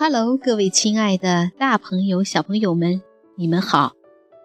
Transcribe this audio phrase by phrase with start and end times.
[0.00, 3.02] Hello，各位亲爱的大朋友、小朋友们，
[3.34, 3.94] 你们好！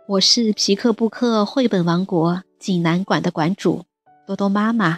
[0.08, 3.84] 我是皮克布克绘本王国济南馆的馆主
[4.26, 4.98] 多多妈妈。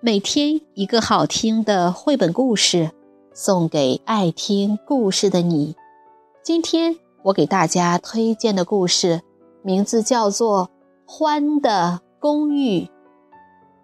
[0.00, 2.92] 每天一个好听的绘本故事，
[3.32, 5.74] 送给爱听故事的你。
[6.44, 9.22] 今天我给大家推荐的故事
[9.64, 10.70] 名字叫做
[11.12, 12.82] 《欢的公寓》。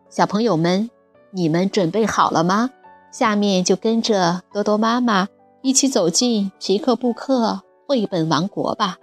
[0.09, 0.89] 小朋友们，
[1.33, 2.71] 你们准备好了吗？
[3.11, 5.27] 下面就跟着多多妈妈
[5.63, 8.99] 一起走进皮克布克绘本王国吧。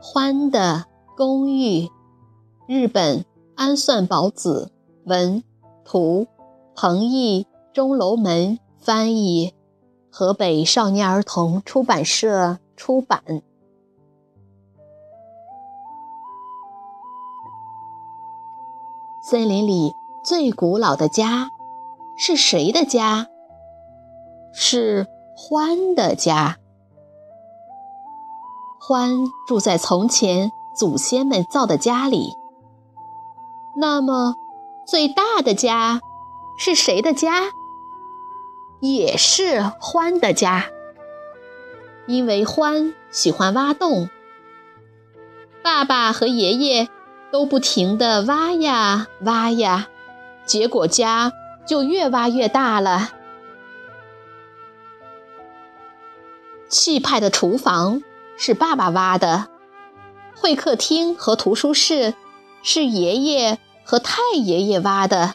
[0.00, 1.88] 欢的公寓。
[2.66, 3.24] 日本
[3.56, 4.70] 安算宝子
[5.10, 5.42] 文
[5.84, 6.28] 图，
[6.76, 9.52] 彭毅钟楼门翻译，
[10.08, 13.20] 河北少年儿童出版社出版。
[19.28, 19.92] 森林里
[20.24, 21.50] 最古老的家
[22.16, 23.26] 是谁的家？
[24.52, 26.56] 是欢的家。
[28.80, 29.10] 欢
[29.48, 32.32] 住在从前祖先们造的家里。
[33.76, 34.34] 那么，
[34.90, 36.00] 最大的家
[36.58, 37.52] 是谁的家？
[38.80, 40.66] 也是欢的家。
[42.06, 44.10] 因为欢喜欢挖洞，
[45.62, 46.88] 爸爸和爷爷
[47.30, 49.86] 都不停地挖呀挖呀，
[50.44, 51.30] 结果家
[51.64, 53.10] 就越挖越大了。
[56.68, 58.02] 气派的厨房
[58.36, 59.46] 是爸爸挖的，
[60.34, 62.14] 会客厅和图书室。
[62.62, 65.34] 是爷爷和太爷爷挖的。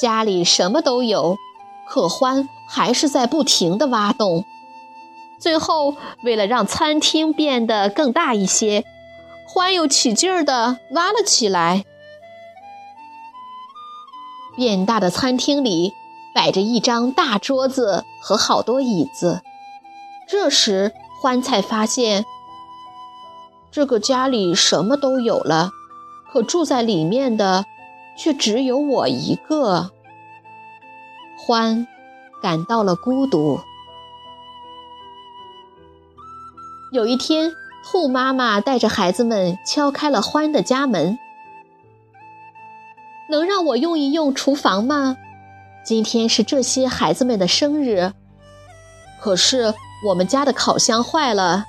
[0.00, 1.36] 家里什么都有，
[1.88, 4.44] 可欢还是在不停地挖洞。
[5.40, 8.84] 最后，为了让餐厅变得更大一些，
[9.46, 11.84] 欢又起劲儿地挖了起来。
[14.56, 15.92] 变大的餐厅里
[16.34, 19.42] 摆着一张大桌子和好多椅子。
[20.26, 22.24] 这时，欢才发现，
[23.70, 25.70] 这个家里什么都有了。
[26.30, 27.64] 可住在里面的，
[28.16, 29.90] 却只有我一个。
[31.38, 31.86] 欢
[32.42, 33.60] 感到了孤独。
[36.92, 37.52] 有一天，
[37.84, 41.18] 兔妈妈带着孩子们敲开了欢的家门
[43.30, 45.16] ：“能让我用一用厨房吗？
[45.84, 48.12] 今天是这些孩子们的生日。
[49.20, 49.74] 可是
[50.06, 51.64] 我们家的烤箱坏了，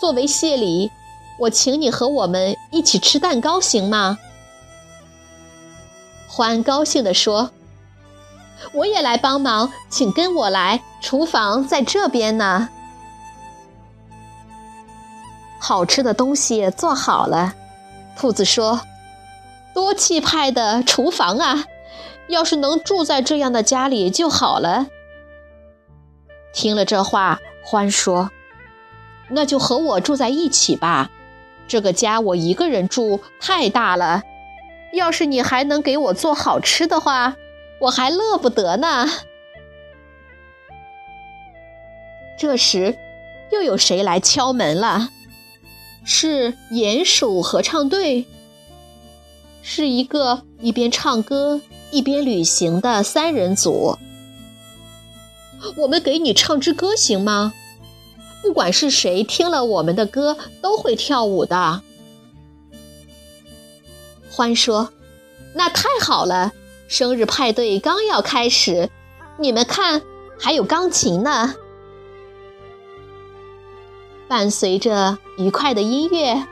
[0.00, 0.90] 作为谢礼。”
[1.38, 4.18] 我请你和我们一起吃蛋糕，行吗？
[6.28, 7.50] 欢高兴地说
[8.72, 12.68] ：“我也来帮忙，请跟我来，厨房在这边呢。”
[15.58, 17.54] 好吃的东西做好了，
[18.16, 18.80] 兔子说
[19.74, 21.64] ：“多气派的厨房啊！
[22.28, 24.86] 要是能住在这样的家里就好了。”
[26.52, 28.30] 听了这话，欢说
[29.28, 31.10] ：“那就和我住在一起吧。”
[31.68, 34.22] 这个家我一个人住太大了，
[34.92, 37.36] 要是你还能给我做好吃的话，
[37.80, 39.08] 我还乐不得呢。
[42.38, 42.96] 这时，
[43.50, 45.10] 又有谁来敲门了？
[46.04, 48.26] 是鼹鼠合唱队，
[49.60, 51.60] 是一个一边唱歌
[51.90, 53.98] 一边旅行的三人组。
[55.78, 57.52] 我们给你唱支歌行吗？
[58.46, 61.82] 不管是谁听了我们的歌，都会跳舞的。
[64.30, 64.90] 欢说
[65.52, 66.52] ：“那太好了，
[66.86, 68.88] 生日派对刚要开始，
[69.36, 70.00] 你们看，
[70.38, 71.56] 还有钢琴呢。”
[74.28, 76.46] 伴随着愉快的音乐，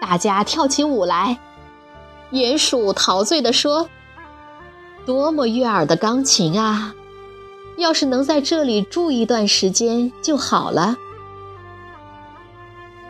[0.00, 1.38] 大家跳起舞来。
[2.32, 3.90] 鼹鼠陶醉地说
[5.04, 6.94] ：“多么悦耳的钢琴啊！
[7.76, 10.96] 要是能在这里住一段时间就好了。”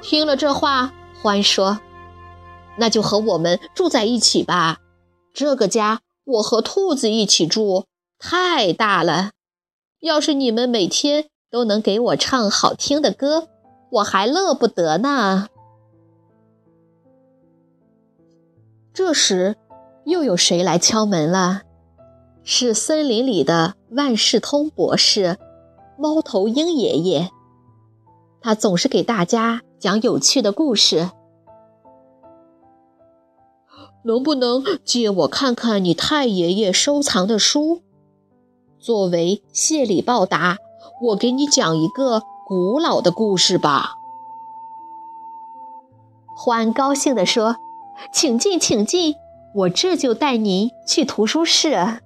[0.02, 1.80] 听了这话，欢说
[2.78, 4.78] ：“那就和我们住在一起吧。
[5.34, 7.84] 这个家我和兔子一起住，
[8.18, 9.30] 太大了。
[10.00, 13.48] 要是你们每天都能给我唱好听的歌，
[13.90, 15.48] 我还乐不得呢。”
[18.94, 19.56] 这时，
[20.04, 21.62] 又有谁来敲门了？
[22.44, 25.36] 是森林里的万事通博士，
[25.98, 27.30] 猫头鹰爷爷。
[28.40, 29.62] 他总是给大家。
[29.78, 31.10] 讲有趣的故事。
[34.04, 37.82] 能不能借我看看你太爷爷收藏的书？
[38.78, 40.58] 作为谢礼报答，
[41.02, 43.94] 我给你讲一个古老的故事吧。”
[46.38, 47.56] 欢高兴地说
[48.12, 49.16] ：“请进，请进，
[49.54, 52.00] 我这就带您去图书室。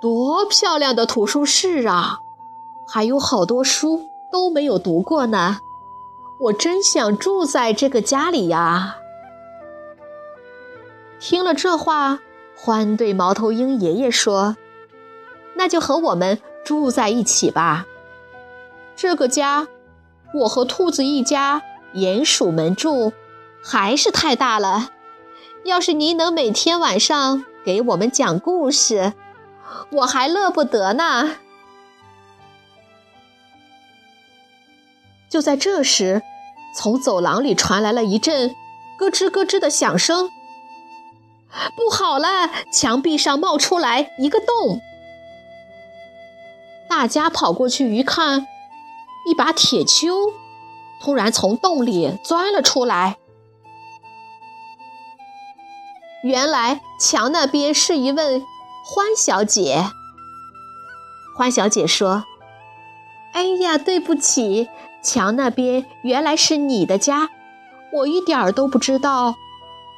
[0.00, 2.18] 多漂亮的图书室啊！
[2.94, 5.60] 还有好多书都没有读过呢，
[6.38, 8.96] 我真想住在这个家里呀。”
[11.18, 12.18] 听了这话，
[12.54, 14.58] 欢对猫头鹰爷爷说
[15.56, 17.86] ：“那就和我们住在一起吧，
[18.94, 19.68] 这个家。”
[20.40, 21.62] 我和兔子一家，
[21.94, 23.14] 鼹鼠们住，
[23.62, 24.90] 还是太大了。
[25.64, 29.14] 要是您能每天晚上给我们讲故事，
[29.92, 31.36] 我还乐不得呢。
[35.32, 36.20] 就在这时，
[36.76, 38.54] 从走廊里传来了一阵
[38.98, 40.30] 咯吱咯吱的响声。
[41.74, 44.82] 不好了，墙壁上冒出来一个洞。
[46.86, 48.46] 大家跑过去一看。
[49.24, 50.32] 一把铁锹
[51.00, 53.16] 突然从洞里钻了出来。
[56.24, 58.40] 原来墙那边是一位
[58.84, 59.84] 欢小姐。
[61.38, 62.24] 欢小姐说
[63.32, 64.68] ：“哎呀，对不起，
[65.02, 67.28] 墙那边原来是你的家，
[67.92, 69.34] 我一点儿都不知道。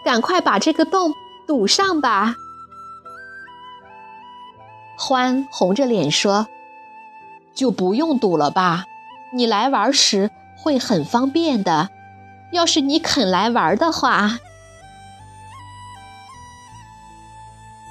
[0.04, 1.14] 赶快把这个洞
[1.46, 2.36] 堵上吧。”
[4.96, 6.46] 欢红着脸说
[7.54, 8.84] ：“就不用堵了吧。”
[9.34, 11.90] 你来玩时会很方便的，
[12.52, 14.38] 要是你肯来玩的话。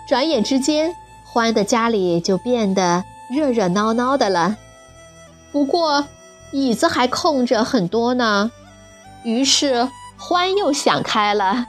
[0.07, 0.95] 转眼之间，
[1.25, 4.55] 欢的家里就变得热热闹闹的了。
[5.51, 6.07] 不过，
[6.53, 8.51] 椅子还空着很多呢。
[9.23, 11.65] 于是，欢又想开了：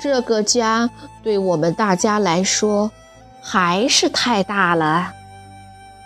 [0.00, 0.88] 这个家
[1.22, 2.92] 对我们大家来说
[3.42, 5.12] 还是太大了，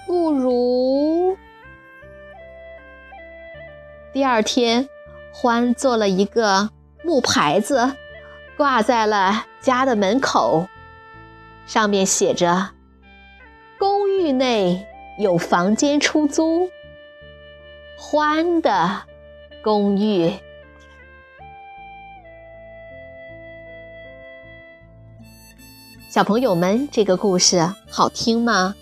[0.07, 1.37] 不如……
[4.15, 4.89] 第二天，
[5.35, 6.71] 欢做了一个
[7.05, 7.93] 木牌子，
[8.57, 10.67] 挂在了家的门口，
[11.67, 12.71] 上面写着
[13.79, 14.87] ：“公寓内
[15.19, 16.71] 有房间出租，
[17.97, 19.03] 欢的
[19.63, 20.33] 公寓。”
[26.09, 28.75] 小朋友们，这个故事好听吗？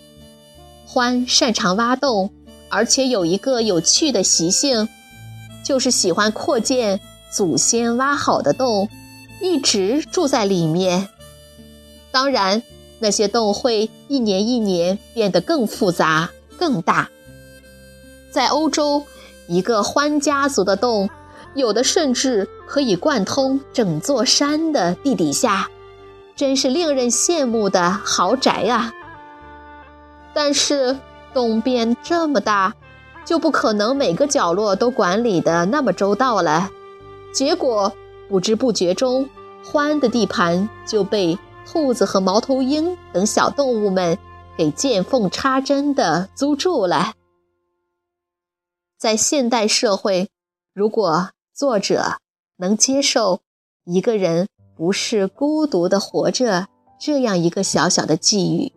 [0.87, 2.33] 欢擅长挖洞，
[2.69, 4.89] 而且有一个有趣的习性。
[5.65, 7.01] 就是喜欢扩建
[7.33, 8.89] 祖先挖好的洞，
[9.41, 11.09] 一直住在里面。
[12.13, 12.63] 当然，
[12.99, 17.09] 那些洞会一年一年变得更复杂、更大。
[18.35, 19.05] 在欧洲，
[19.47, 21.09] 一个欢家族的洞，
[21.55, 25.69] 有的甚至可以贯通整座山的地底下，
[26.35, 28.93] 真是令人羡慕的豪宅啊！
[30.35, 30.99] 但是，
[31.33, 32.75] 洞变这么大。
[33.25, 36.69] 就不可能每个角落都管理的那么周到了，
[37.33, 37.93] 结果
[38.29, 39.29] 不知不觉中，
[39.65, 44.19] 欢的地盘就被兔子和猫头鹰等小动物们
[44.57, 47.13] 给见缝插针的租住了。
[48.98, 50.29] 在现代社会，
[50.72, 52.19] 如果作者
[52.56, 53.41] 能接受
[53.84, 58.72] 一个人不是孤独的活着这样一个小小的寄语，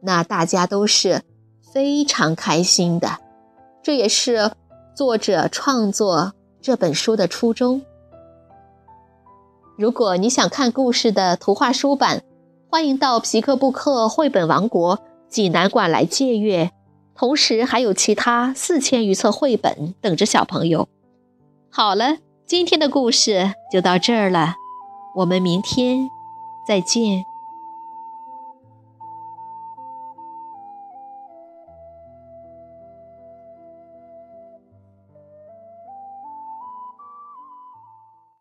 [0.00, 1.22] 那大家都是
[1.72, 3.18] 非常开心的。
[3.82, 4.52] 这也是
[4.94, 7.82] 作者创作这本书的初衷。
[9.76, 12.22] 如果你想看故事的图画书版，
[12.70, 14.98] 欢迎到皮克布克绘本王国
[15.28, 16.72] 济南馆来借阅。
[17.18, 20.88] 同时还有其他四千余册绘本等着小朋友。
[21.68, 24.54] 好了，今天的故事就到这儿了，
[25.16, 26.08] 我们明天
[26.68, 27.24] 再见。